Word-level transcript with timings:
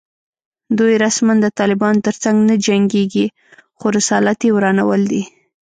دوی 0.77 0.93
رسماً 1.03 1.33
د 1.41 1.45
طالبانو 1.59 2.03
تر 2.07 2.15
څنګ 2.23 2.37
نه 2.49 2.55
جنګېږي 2.65 3.25
خو 3.79 3.85
رسالت 3.97 4.39
یې 4.45 4.49
ورانول 4.55 5.01
دي 5.11 5.23